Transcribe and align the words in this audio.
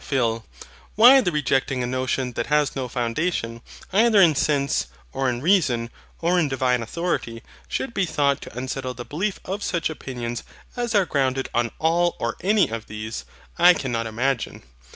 PHIL. 0.03 0.47
Why 0.95 1.21
the 1.21 1.31
rejecting 1.31 1.83
a 1.83 1.85
notion 1.85 2.31
that 2.31 2.47
has 2.47 2.75
no 2.75 2.87
foundation, 2.87 3.61
either 3.93 4.19
in 4.19 4.33
sense, 4.33 4.87
or 5.13 5.29
in 5.29 5.43
reason, 5.43 5.91
or 6.21 6.39
in 6.39 6.47
Divine 6.47 6.81
authority, 6.81 7.43
should 7.67 7.93
be 7.93 8.07
thought 8.07 8.41
to 8.41 8.57
unsettle 8.57 8.95
the 8.95 9.05
belief 9.05 9.39
of 9.45 9.61
such 9.61 9.91
opinions 9.91 10.41
as 10.75 10.95
are 10.95 11.05
grounded 11.05 11.49
on 11.53 11.69
all 11.77 12.15
or 12.19 12.35
any 12.41 12.67
of 12.69 12.87
these, 12.87 13.25
I 13.59 13.75
cannot 13.75 14.07
imagine. 14.07 14.63